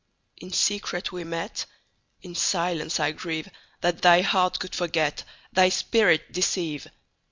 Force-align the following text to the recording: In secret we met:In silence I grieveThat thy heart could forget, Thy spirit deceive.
In 0.37 0.51
secret 0.51 1.11
we 1.11 1.23
met:In 1.23 2.33
silence 2.33 2.99
I 2.99 3.13
grieveThat 3.13 4.01
thy 4.01 4.21
heart 4.21 4.57
could 4.57 4.73
forget, 4.73 5.23
Thy 5.53 5.69
spirit 5.69 6.31
deceive. 6.33 6.87